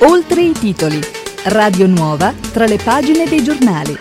[0.00, 0.98] Oltre i titoli.
[1.44, 3.96] Radio Nuova tra le pagine dei giornali.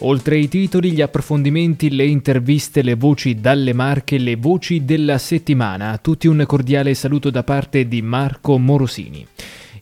[0.00, 5.90] Oltre i titoli, gli approfondimenti, le interviste, le voci dalle marche, le voci della settimana.
[5.90, 9.26] A tutti un cordiale saluto da parte di Marco Morosini.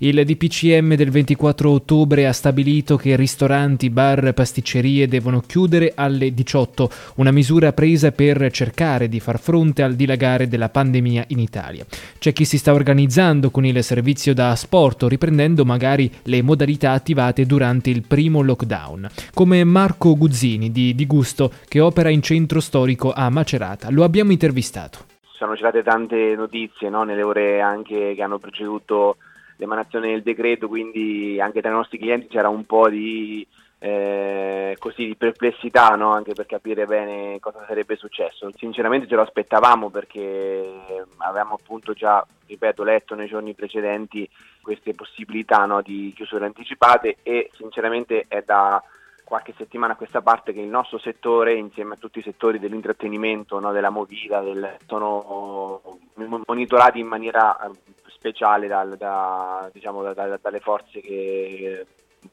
[0.04, 6.90] Il DPCM del 24 ottobre ha stabilito che ristoranti, bar, pasticcerie devono chiudere alle 18,
[7.18, 11.86] una misura presa per cercare di far fronte al dilagare della pandemia in Italia.
[12.18, 17.46] C'è chi si sta organizzando con il servizio da asporto, riprendendo magari le modalità attivate
[17.46, 23.12] durante il primo lockdown, come Marco Guzzini di Di Gusto che opera in centro storico
[23.12, 23.88] a Macerata.
[23.88, 24.98] Lo abbiamo intervistato.
[25.36, 27.04] Sono girate tante notizie no?
[27.04, 29.18] nelle ore anche che hanno preceduto
[29.62, 33.46] l'emanazione del decreto, quindi anche tra i nostri clienti c'era un po' di,
[33.78, 36.12] eh, così, di perplessità no?
[36.12, 38.50] anche per capire bene cosa sarebbe successo.
[38.56, 44.28] Sinceramente ce lo aspettavamo perché avevamo appunto già, ripeto, letto nei giorni precedenti
[44.60, 45.80] queste possibilità no?
[45.80, 48.82] di chiusure anticipate e sinceramente è da
[49.24, 53.58] qualche settimana a questa parte che il nostro settore, insieme a tutti i settori dell'intrattenimento,
[53.60, 55.98] no, della movida, del, sono
[56.46, 57.58] monitorati in maniera
[58.06, 61.86] speciale dal, da, diciamo, da, da, dalle forze che,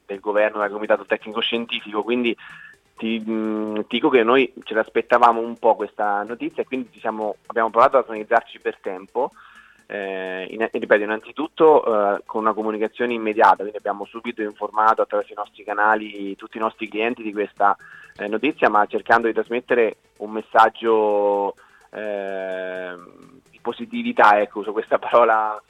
[0.06, 2.36] del governo, dal comitato tecnico scientifico, quindi
[2.96, 7.70] ti, mh, dico che noi ce l'aspettavamo un po' questa notizia e quindi siamo, abbiamo
[7.70, 9.30] provato ad organizzarci per tempo.
[9.92, 15.36] Eh, in, ripeto, innanzitutto eh, con una comunicazione immediata, quindi abbiamo subito informato attraverso i
[15.36, 17.76] nostri canali tutti i nostri clienti di questa
[18.16, 21.56] eh, notizia, ma cercando di trasmettere un messaggio
[21.90, 22.94] eh,
[23.50, 25.60] di positività, ecco, uso questa parola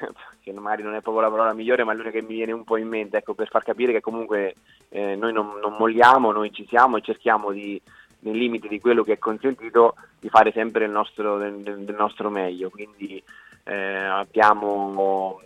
[0.44, 2.64] che magari non è proprio la parola migliore, ma è l'unica che mi viene un
[2.64, 4.54] po' in mente, ecco, per far capire che comunque
[4.90, 7.80] eh, noi non, non, molliamo, noi ci siamo e cerchiamo di,
[8.18, 12.28] nei limiti di quello che è consentito, di fare sempre il nostro, del, del nostro
[12.28, 12.68] meglio.
[12.68, 13.22] Quindi
[13.64, 15.40] eh, abbiamo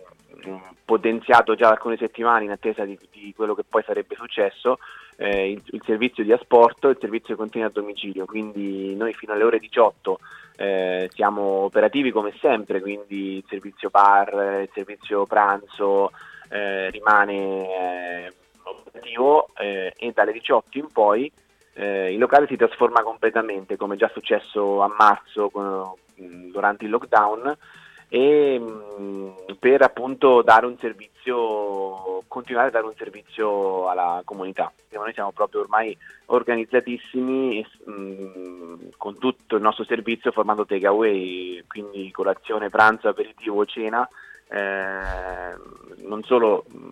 [0.85, 4.79] potenziato già da alcune settimane in attesa di, di quello che poi sarebbe successo
[5.17, 9.13] eh, il, il, servizio di asporto e il servizio di continua a domicilio, quindi noi
[9.13, 10.19] fino alle ore 18
[10.57, 16.11] eh, siamo operativi come sempre, quindi il servizio bar, il servizio pranzo
[16.49, 18.33] eh, rimane eh,
[18.63, 21.31] operativo eh, e dalle 18 in poi
[21.73, 25.51] eh, il locale si trasforma completamente come già successo a marzo
[26.15, 27.55] durante il lockdown
[28.09, 34.71] e mh, per appunto dare un servizio, continuare a dare un servizio alla comunità.
[34.91, 35.95] Noi siamo proprio ormai
[36.27, 44.07] organizzatissimi mh, con tutto il nostro servizio formando takeaway, quindi colazione, pranzo, aperitivo, cena.
[44.49, 46.86] Eh, non solo mh,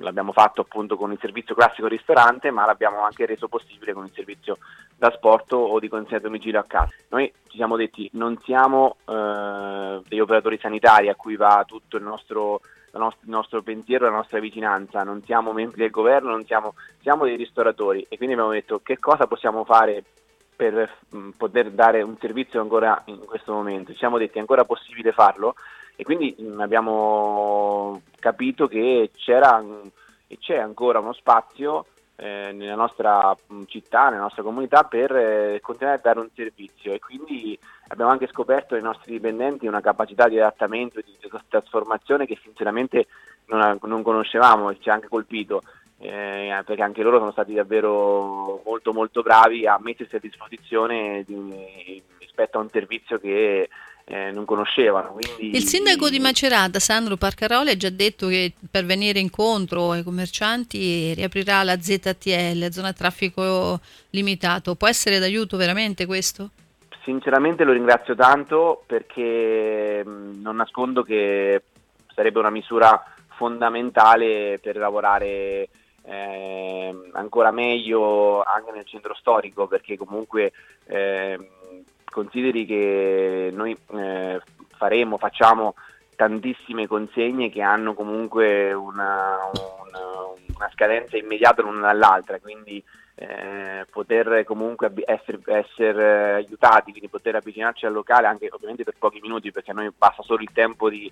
[0.00, 4.12] l'abbiamo fatto appunto con il servizio classico ristorante, ma l'abbiamo anche reso possibile con il
[4.14, 4.58] servizio
[4.96, 6.92] da sport o di consegna a domicilio a casa.
[7.08, 12.02] Noi ci siamo detti non siamo eh, degli operatori sanitari a cui va tutto il
[12.02, 12.60] nostro,
[12.92, 17.36] il nostro pensiero, la nostra vicinanza, non siamo membri del governo, non siamo, siamo dei
[17.36, 20.04] ristoratori e quindi abbiamo detto che cosa possiamo fare
[20.60, 23.92] per mh, mm, poter dare un servizio ancora in questo momento.
[23.92, 25.54] Ci siamo detti è ancora possibile farlo
[26.00, 29.62] e quindi mm, abbiamo capito che c'era
[30.26, 31.84] e c'è ancora uno spazio
[32.16, 36.94] eh, nella nostra mm, città, nella nostra comunità per eh, continuare a dare un servizio
[36.94, 41.18] e quindi abbiamo anche scoperto nei nostri dipendenti una capacità di adattamento e di
[41.48, 43.06] trasformazione che sinceramente
[43.48, 45.62] non, non conoscevamo e ci ha anche colpito.
[45.98, 52.02] Eh, perché anche loro sono stati davvero molto molto bravi a mettersi a disposizione di,
[52.18, 53.68] rispetto a un servizio che
[54.10, 55.12] eh, non conoscevano.
[55.12, 55.56] Quindi...
[55.56, 61.14] Il sindaco di Macerata, Sandro Parcaroli, ha già detto che per venire incontro ai commercianti
[61.14, 63.78] riaprirà la ZTL, zona traffico
[64.10, 64.74] limitato.
[64.74, 66.50] Può essere d'aiuto veramente questo?
[67.04, 71.62] Sinceramente lo ringrazio tanto perché mh, non nascondo che
[72.12, 73.02] sarebbe una misura
[73.36, 75.68] fondamentale per lavorare
[76.02, 80.52] eh, ancora meglio anche nel centro storico perché comunque
[80.86, 81.38] eh,
[82.10, 84.40] consideri che noi eh,
[84.76, 85.74] faremo, facciamo
[86.16, 90.00] tantissessere consegne che hanno comunque una, una,
[90.54, 92.82] una scadenza immediata l'una dall'altra, quindi
[93.14, 99.20] eh, poter comunque essere, essere, aiutati, quindi poter avvicinarci al locale anche ovviamente per pochi
[99.20, 101.10] minuti perché a noi passa solo il tempo di,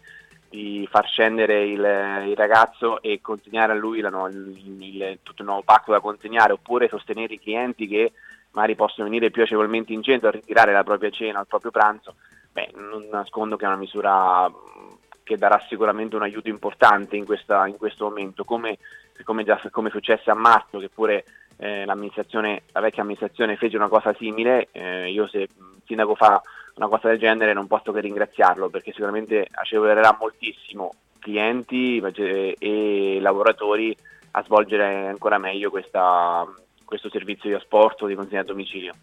[0.49, 1.81] di far scendere il,
[2.29, 6.53] il, ragazzo e consegnare a lui la, il, il, tutto il nuovo pacco da consegnare
[6.53, 8.13] oppure sostenere i clienti che
[8.53, 12.15] magari possono venire più agevolmente in centro a ritirare la propria cena, il proprio pranzo,
[12.53, 14.51] beh, non nascondo che è una misura
[15.23, 18.79] che darà sicuramente un aiuto importante in, questa, in questo momento, come,
[19.25, 21.25] come, già, come successe a marzo, che pure
[21.59, 26.41] eh, la vecchia amministrazione fece una cosa simile, eh, io se il sindaco fa
[26.77, 33.95] una cosa del genere non posso che ringraziarlo perché sicuramente agevolerà moltissimo clienti e lavoratori
[34.33, 36.47] a svolgere ancora meglio questa,
[36.89, 38.95] questo servizio di asporto di consegna a domicilio.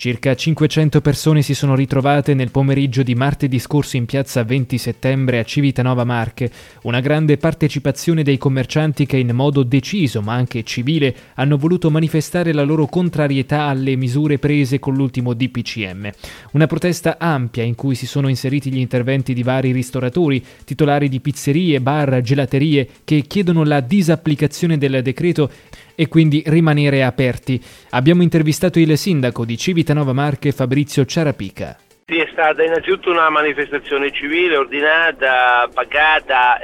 [0.00, 5.38] Circa 500 persone si sono ritrovate nel pomeriggio di martedì scorso in piazza 20 settembre
[5.38, 6.50] a Civitanova Marche,
[6.84, 12.54] una grande partecipazione dei commercianti che in modo deciso ma anche civile hanno voluto manifestare
[12.54, 16.10] la loro contrarietà alle misure prese con l'ultimo DPCM.
[16.52, 21.20] Una protesta ampia in cui si sono inseriti gli interventi di vari ristoratori, titolari di
[21.20, 25.50] pizzerie, bar, gelaterie che chiedono la disapplicazione del decreto
[26.00, 27.62] e quindi rimanere aperti.
[27.90, 31.76] Abbiamo intervistato il sindaco di Civitanova Marche Fabrizio Ciarapica.
[32.06, 36.58] Sì, è stata innanzitutto una manifestazione civile ordinata, pagata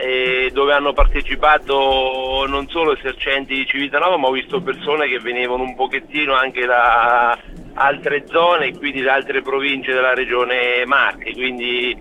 [0.52, 5.76] dove hanno partecipato non solo esercenti di Civitanova ma ho visto persone che venivano un
[5.76, 7.38] pochettino anche da
[7.74, 11.94] altre zone e quindi da altre province della regione Marche, quindi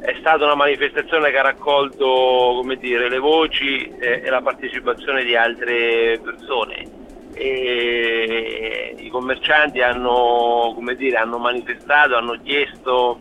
[0.00, 5.34] è stata una manifestazione che ha raccolto dire, le voci e, e, la partecipazione di
[5.34, 7.06] altre persone.
[7.34, 13.18] E I commercianti hanno, dire, hanno, manifestato, hanno chiesto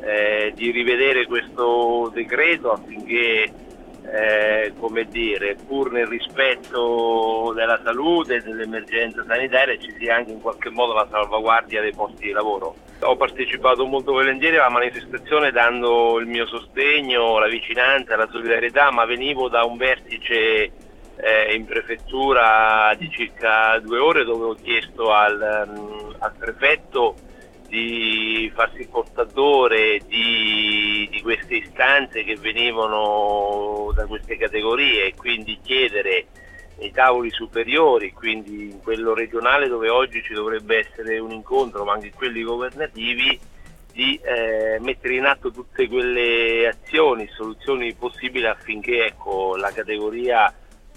[0.00, 3.52] eh, di rivedere questo decreto affinché
[4.04, 10.40] eh, come dire, pur nel rispetto della salute e dell'emergenza sanitaria ci sia anche in
[10.40, 12.74] qualche modo la salvaguardia dei posti di lavoro.
[13.02, 19.04] Ho partecipato molto volentieri alla manifestazione dando il mio sostegno, la vicinanza, la solidarietà, ma
[19.04, 20.70] venivo da un vertice
[21.16, 27.14] eh, in prefettura di circa due ore dove ho chiesto al, um, al prefetto
[27.68, 36.26] di farsi portatore di, di, queste istanze che venivano da queste categorie e quindi chiedere
[36.82, 41.92] nei tavoli superiori, quindi in quello regionale dove oggi ci dovrebbe essere un incontro, ma
[41.92, 43.38] anche in quelli governativi,
[43.92, 50.52] di eh, mettere in atto tutte quelle azioni, soluzioni possibili affinché ecco, la categoria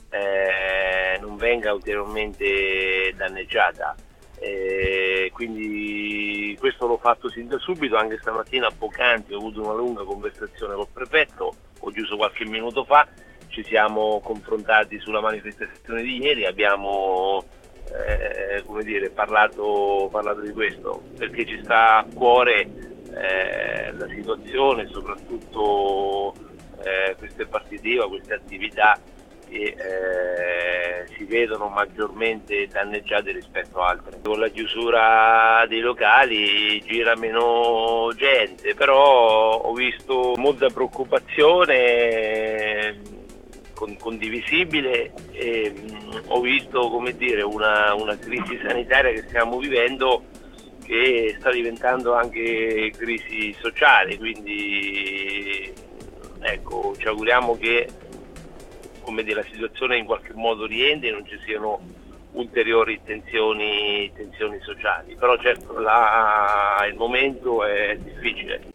[0.09, 3.95] eh, non venga ulteriormente danneggiata.
[4.39, 10.03] Eh, quindi questo l'ho fatto sin da subito, anche stamattina poc'anzi ho avuto una lunga
[10.03, 13.07] conversazione col prefetto, ho chiuso qualche minuto fa,
[13.55, 17.41] ci siamo confrontati sulla manifestazione di ieri, abbiamo
[17.89, 22.67] eh, dire, parlato, parlato, di questo, perché ci sta a cuore
[23.13, 26.33] eh, la situazione, soprattutto
[26.83, 28.99] eh, queste partite IVA, queste attività
[29.47, 34.19] che eh, si vedono maggiormente danneggiate rispetto a altre.
[34.21, 43.23] Con la chiusura dei locali gira meno gente, però ho visto molta preoccupazione
[43.99, 50.23] condivisibile e mh, ho visto dire, una, una crisi sanitaria che stiamo vivendo
[50.83, 55.73] che sta diventando anche crisi sociale, quindi
[56.41, 57.87] ecco, ci auguriamo che
[59.05, 61.79] come dire, la situazione in qualche modo rientri e non ci siano
[62.31, 65.15] ulteriori tensioni, tensioni sociali.
[65.15, 68.73] Però certo la, il momento è difficile.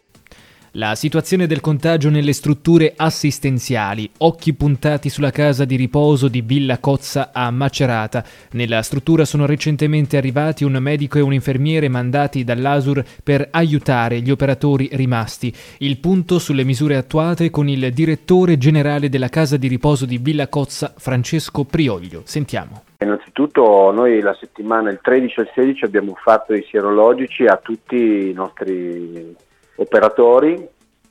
[0.75, 6.77] La situazione del contagio nelle strutture assistenziali, occhi puntati sulla casa di riposo di Villa
[6.77, 8.23] Cozza a Macerata.
[8.51, 14.31] Nella struttura sono recentemente arrivati un medico e un infermiere mandati dall'ASUR per aiutare gli
[14.31, 15.53] operatori rimasti.
[15.79, 20.47] Il punto sulle misure attuate con il direttore generale della casa di riposo di Villa
[20.47, 22.21] Cozza, Francesco Prioglio.
[22.23, 22.83] Sentiamo.
[22.99, 28.29] Innanzitutto noi la settimana, il 13 e il 16, abbiamo fatto i sierologici a tutti
[28.29, 29.35] i nostri
[29.81, 30.67] operatori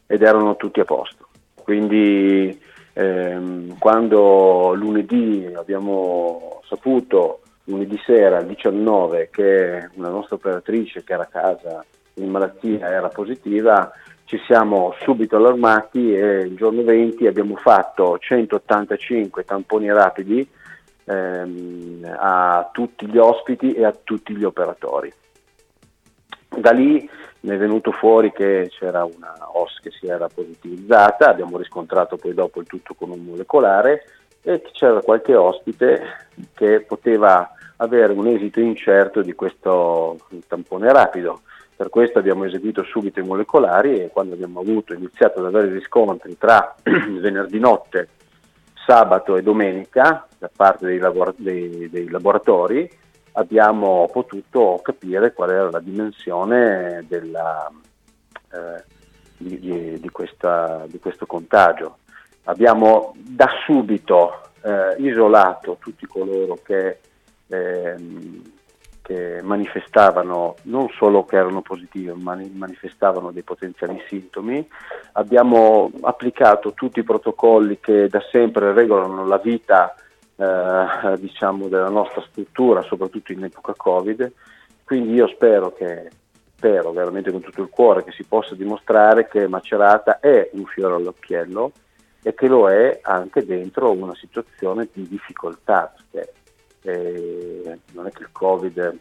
[0.06, 1.28] ed erano tutti a posto.
[1.54, 2.58] Quindi
[2.92, 11.24] ehm, quando lunedì abbiamo saputo, lunedì sera al 19, che una nostra operatrice che era
[11.24, 11.84] a casa
[12.14, 13.92] in malattia era positiva,
[14.24, 20.48] ci siamo subito allarmati e il giorno 20 abbiamo fatto 185 tamponi rapidi
[21.04, 25.12] ehm, a tutti gli ospiti e a tutti gli operatori.
[26.48, 27.08] Da lì
[27.40, 32.34] ne è venuto fuori che c'era una OS che si era positivizzata, abbiamo riscontrato poi
[32.34, 34.04] dopo il tutto con un molecolare
[34.42, 41.40] e c'era qualche ospite che poteva avere un esito incerto di questo tampone rapido.
[41.74, 46.36] Per questo abbiamo eseguito subito i molecolari e quando abbiamo avuto, iniziato ad avere riscontri
[46.36, 48.08] tra venerdì notte,
[48.86, 52.90] sabato e domenica da parte dei, labor- dei, dei laboratori,
[53.40, 57.70] abbiamo potuto capire qual era la dimensione della,
[58.52, 58.84] eh,
[59.38, 61.98] di, di, di, questa, di, questo contagio.
[62.44, 66.98] Abbiamo da subito eh, isolato tutti coloro che,
[67.48, 68.42] ehm,
[69.00, 74.68] che manifestavano non solo che erano positive, ma manifestavano dei potenziali sintomi.
[75.12, 79.94] Abbiamo applicato tutti i protocolli che da sempre regolano la vita
[80.40, 84.32] eh, diciamo della nostra struttura, soprattutto in epoca Covid.
[84.84, 86.08] Quindi io spero che
[86.56, 90.94] spero veramente con tutto il cuore che si possa dimostrare che Macerata è un fiore
[90.94, 91.72] all'occhiello
[92.22, 96.32] e che lo è anche dentro una situazione di difficoltà, perché
[96.82, 98.98] eh, non è che il Covid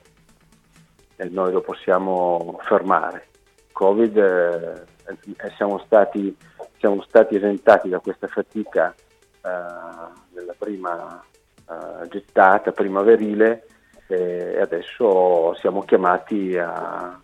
[1.15, 3.27] eh, noi lo possiamo fermare.
[3.72, 6.36] Covid eh, siamo, stati,
[6.77, 8.93] siamo, stati, esentati da questa fatica
[9.41, 11.24] nella eh, prima
[11.69, 13.67] eh, gettata primaverile
[14.07, 17.19] e adesso siamo chiamati a,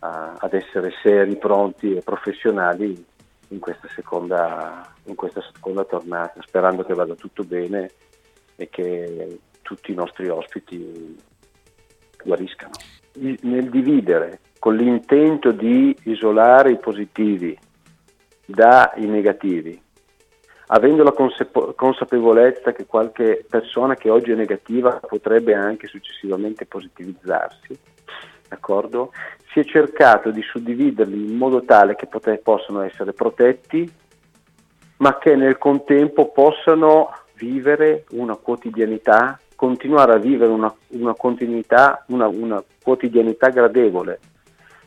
[0.00, 3.02] a, ad essere seri, pronti e professionali
[3.48, 7.90] in questa, seconda, in questa seconda tornata, sperando che vada tutto bene
[8.56, 11.16] e che tutti i nostri ospiti
[12.22, 12.72] guariscano.
[13.14, 17.58] Nel dividere con l'intento di isolare i positivi
[18.44, 19.80] dai negativi,
[20.68, 27.78] avendo la consapevolezza che qualche persona che oggi è negativa potrebbe anche successivamente positivizzarsi,
[28.48, 29.12] d'accordo?
[29.52, 33.90] Si è cercato di suddividerli in modo tale che pote- possano essere protetti,
[34.98, 41.14] ma che nel contempo possano vivere una quotidianità, continuare a vivere una, una
[42.06, 44.18] una, una quotidianità gradevole.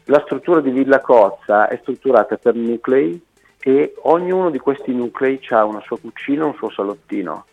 [0.05, 3.29] La struttura di Villa Cozza è strutturata per nuclei
[3.63, 7.45] e ognuno di questi nuclei ha una sua cucina, un suo salottino.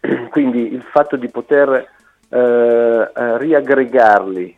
[0.30, 1.88] Quindi il fatto di poter
[2.28, 4.56] eh, eh, riaggregarli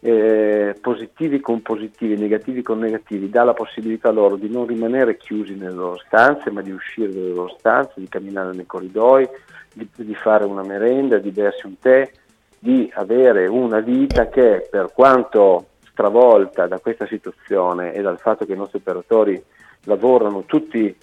[0.00, 5.54] eh, positivi con positivi, negativi con negativi, dà la possibilità loro di non rimanere chiusi
[5.54, 9.28] nelle loro stanze, ma di uscire dalle loro stanze, di camminare nei corridoi,
[9.72, 12.10] di, di fare una merenda, di bersi un tè,
[12.58, 18.52] di avere una vita che per quanto stravolta da questa situazione e dal fatto che
[18.52, 19.42] i nostri operatori
[19.84, 20.96] lavorano tutti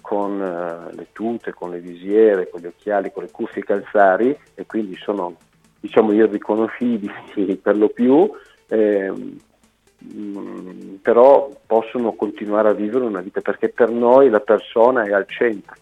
[0.00, 4.66] con uh, le tute, con le visiere, con gli occhiali, con le cuffie calzari e
[4.66, 5.36] quindi sono
[5.80, 8.30] diciamo irriconoscibili per lo più,
[8.68, 15.12] eh, mh, però possono continuare a vivere una vita perché per noi la persona è
[15.12, 15.74] al centro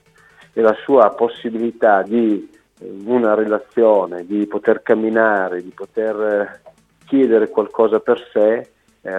[0.53, 2.49] e la sua possibilità di
[2.79, 6.61] eh, una relazione, di poter camminare, di poter eh,
[7.05, 8.69] chiedere qualcosa per sé eh,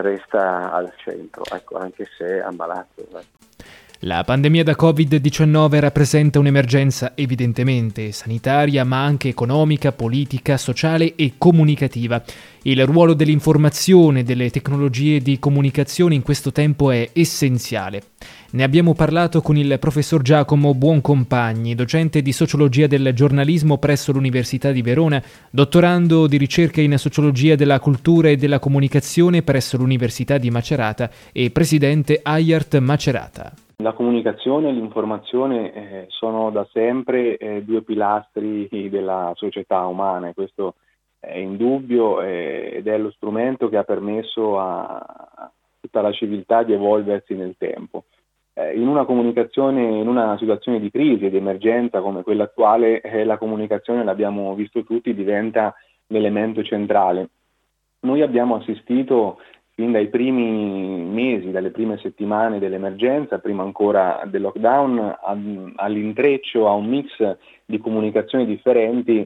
[0.02, 3.02] resta al centro, ecco, anche se ammalato.
[3.02, 3.57] Ecco.
[4.02, 12.24] La pandemia da Covid-19 rappresenta un'emergenza evidentemente sanitaria, ma anche economica, politica, sociale e comunicativa.
[12.62, 18.04] Il ruolo dell'informazione e delle tecnologie di comunicazione in questo tempo è essenziale.
[18.52, 24.72] Ne abbiamo parlato con il professor Giacomo Buoncompagni, docente di sociologia del giornalismo presso l'Università
[24.72, 30.52] di Verona, dottorando di ricerca in sociologia della cultura e della comunicazione presso l'Università di
[30.52, 33.54] Macerata e presidente AIART Macerata.
[33.80, 40.78] La comunicazione e l'informazione eh, sono da sempre eh, due pilastri della società umana, questo
[41.20, 46.74] è indubbio eh, ed è lo strumento che ha permesso a tutta la civiltà di
[46.74, 48.06] evolversi nel tempo.
[48.54, 53.02] Eh, in una comunicazione, in una situazione di crisi e di emergenza come quella attuale,
[53.02, 55.76] eh, la comunicazione, l'abbiamo visto tutti, diventa
[56.08, 57.30] l'elemento centrale.
[58.00, 59.38] Noi abbiamo assistito
[59.78, 65.18] fin dai primi mesi, dalle prime settimane dell'emergenza, prima ancora del lockdown,
[65.76, 69.20] all'intreccio, a un mix di comunicazioni differenti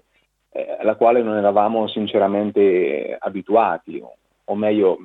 [0.51, 4.03] eh, alla quale non eravamo sinceramente abituati,
[4.43, 4.98] o meglio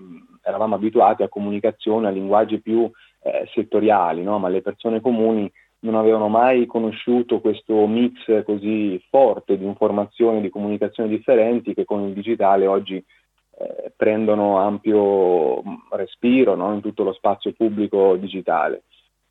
[0.42, 2.90] eravamo abituati a comunicazioni, a linguaggi più
[3.22, 4.40] eh, settoriali, no?
[4.40, 5.48] ma le persone comuni
[5.80, 11.84] non avevano mai conosciuto questo mix così forte di informazioni e di comunicazioni differenti che
[11.84, 13.00] con il digitale oggi
[13.58, 18.82] eh, prendono ampio mm, respiro no, in tutto lo spazio pubblico digitale.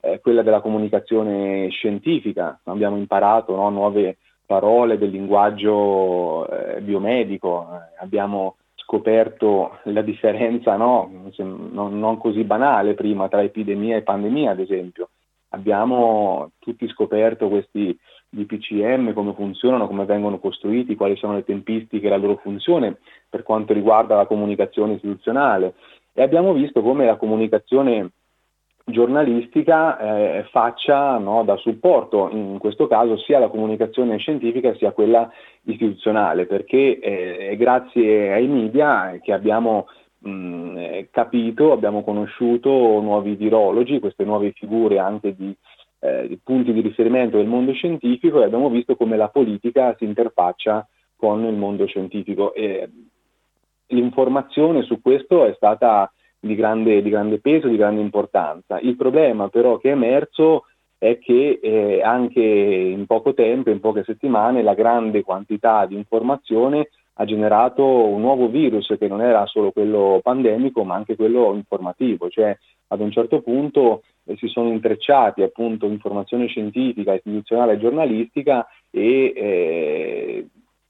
[0.01, 7.95] Eh, quella della comunicazione scientifica, abbiamo imparato no, nuove parole del linguaggio eh, biomedico, eh,
[7.99, 11.31] abbiamo scoperto la differenza no,
[11.71, 15.09] non, non così banale prima tra epidemia e pandemia, ad esempio.
[15.49, 17.97] Abbiamo tutti scoperto questi
[18.35, 22.97] di PCM, come funzionano, come vengono costruiti, quali sono le tempistiche la loro funzione
[23.29, 25.73] per quanto riguarda la comunicazione istituzionale.
[26.13, 28.11] E abbiamo visto come la comunicazione
[28.85, 35.31] giornalistica eh, faccia no, da supporto, in questo caso sia la comunicazione scientifica sia quella
[35.63, 39.87] istituzionale, perché eh, è grazie ai media che abbiamo
[40.19, 45.55] mh, capito, abbiamo conosciuto nuovi virologi, queste nuove figure anche di
[46.05, 50.87] eh, punti di riferimento del mondo scientifico e abbiamo visto come la politica si interfaccia
[51.15, 52.53] con il mondo scientifico.
[52.53, 52.89] E
[53.87, 58.79] l'informazione su questo è stata di grande, di grande, peso, di grande importanza.
[58.79, 60.65] Il problema però che è emerso
[60.97, 66.89] è che eh, anche in poco tempo, in poche settimane, la grande quantità di informazione
[67.17, 72.29] ha generato un nuovo virus che non era solo quello pandemico ma anche quello informativo,
[72.29, 72.57] cioè
[72.87, 79.33] ad un certo punto eh, si sono intrecciati appunto informazione scientifica, istituzionale e giornalistica e
[79.35, 80.47] eh,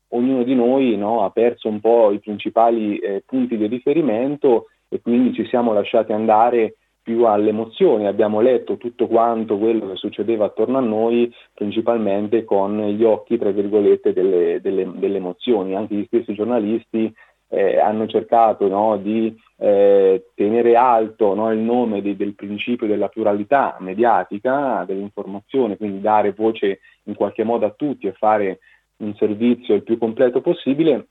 [0.09, 5.01] ognuno di noi no, ha perso un po' i principali eh, punti di riferimento e
[5.01, 6.75] quindi ci siamo lasciati andare
[7.05, 12.81] più alle emozioni, abbiamo letto tutto quanto quello che succedeva attorno a noi, principalmente con
[12.81, 15.75] gli occhi, tra virgolette, delle, delle, delle emozioni.
[15.75, 17.13] Anche gli stessi giornalisti
[17.49, 23.07] eh, hanno cercato no, di eh, tenere alto no, il nome di, del principio della
[23.07, 28.59] pluralità mediatica, dell'informazione, quindi dare voce in qualche modo a tutti e fare
[28.97, 31.07] un servizio il più completo possibile,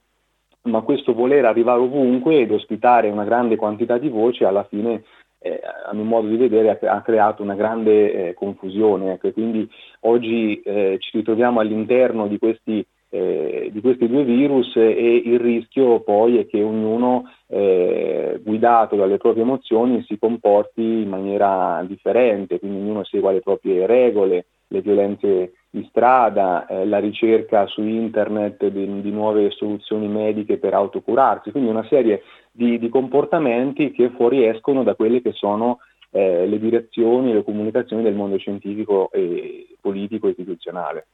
[0.62, 5.02] ma questo voler arrivare ovunque ed ospitare una grande quantità di voci alla fine
[5.44, 9.12] eh, a mio modo di vedere ha, creato una grande eh, confusione.
[9.12, 9.68] Ecco, quindi
[10.00, 16.00] oggi eh, ci ritroviamo all'interno di questi, eh, di questi, due virus e il rischio
[16.00, 22.78] poi è che ognuno eh, guidato dalle proprie emozioni si comporti in maniera differente, quindi
[22.78, 29.00] ognuno segua le proprie regole, le violenze di strada, eh, la ricerca su internet di,
[29.00, 34.96] di, nuove soluzioni mediche per autocurarsi, quindi una serie di, di comportamenti che fuoriescono da
[34.96, 35.78] quelle che sono
[36.10, 41.06] eh, le direzioni e le comunicazioni del mondo scientifico e politico e istituzionale.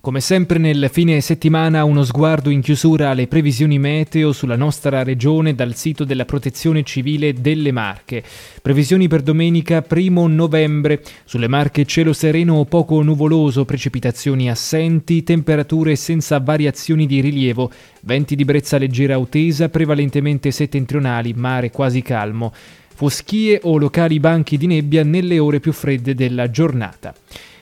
[0.00, 5.56] Come sempre nel fine settimana uno sguardo in chiusura alle previsioni meteo sulla nostra regione
[5.56, 8.22] dal sito della Protezione Civile delle Marche.
[8.62, 11.02] Previsioni per domenica 1 novembre.
[11.24, 17.68] Sulle Marche cielo sereno o poco nuvoloso, precipitazioni assenti, temperature senza variazioni di rilievo,
[18.02, 22.54] venti di brezza leggera o tesa, prevalentemente settentrionali, mare quasi calmo.
[22.94, 27.12] Foschie o locali banchi di nebbia nelle ore più fredde della giornata.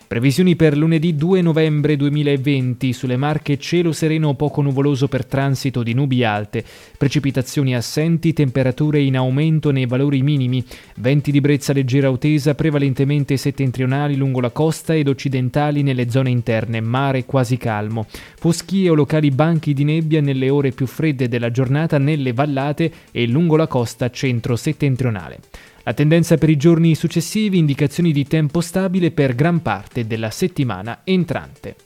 [0.09, 5.95] Previsioni per lunedì 2 novembre 2020 sulle Marche cielo sereno poco nuvoloso per transito di
[5.95, 6.65] nubi alte,
[6.97, 10.65] precipitazioni assenti, temperature in aumento nei valori minimi,
[10.99, 16.31] venti di brezza leggera o tesa prevalentemente settentrionali lungo la costa ed occidentali nelle zone
[16.31, 18.07] interne, mare quasi calmo,
[18.39, 23.27] foschie o locali banchi di nebbia nelle ore più fredde della giornata nelle vallate e
[23.27, 25.41] lungo la costa centro-settentrionale.
[25.87, 31.03] La tendenza per i giorni successivi, indicazioni di tempo stabile per gran parte della settimana
[31.05, 31.77] entrante.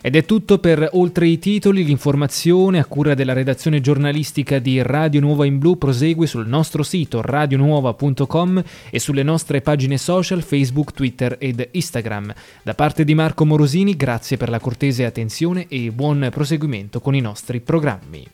[0.00, 5.20] Ed è tutto per Oltre i titoli, l'informazione a cura della redazione giornalistica di Radio
[5.20, 11.36] Nuova in Blu prosegue sul nostro sito radionuova.com e sulle nostre pagine social Facebook, Twitter
[11.38, 12.32] ed Instagram.
[12.62, 17.20] Da parte di Marco Morosini, grazie per la cortese attenzione e buon proseguimento con i
[17.20, 18.26] nostri programmi.